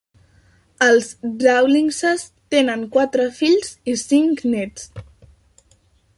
[0.85, 1.09] Els
[1.43, 2.25] Rawlingses
[2.57, 4.91] tenen quatre fills i cinc nets.